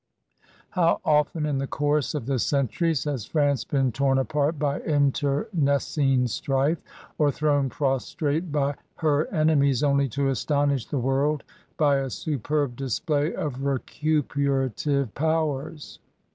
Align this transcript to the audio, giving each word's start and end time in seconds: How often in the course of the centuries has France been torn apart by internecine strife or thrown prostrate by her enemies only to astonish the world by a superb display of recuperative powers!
How 0.71 0.99
often 1.05 1.45
in 1.45 1.59
the 1.59 1.67
course 1.67 2.15
of 2.15 2.25
the 2.25 2.39
centuries 2.39 3.03
has 3.03 3.23
France 3.23 3.63
been 3.63 3.91
torn 3.91 4.17
apart 4.17 4.57
by 4.57 4.79
internecine 4.79 6.25
strife 6.27 6.79
or 7.19 7.29
thrown 7.29 7.69
prostrate 7.69 8.51
by 8.51 8.77
her 8.95 9.27
enemies 9.27 9.83
only 9.83 10.09
to 10.09 10.29
astonish 10.29 10.87
the 10.87 10.97
world 10.97 11.43
by 11.77 11.97
a 11.97 12.09
superb 12.09 12.75
display 12.77 13.35
of 13.35 13.61
recuperative 13.61 15.13
powers! 15.13 15.99